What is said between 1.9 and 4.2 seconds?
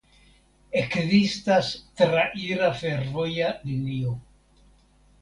traira fervoja linio.